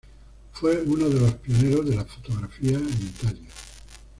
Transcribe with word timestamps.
Fue 0.53 0.81
uno 0.81 1.07
de 1.09 1.19
los 1.19 1.33
pioneros 1.35 1.85
de 1.85 1.95
la 1.95 2.05
fotografía 2.05 2.75
en 2.79 2.89
Italia. 2.89 3.49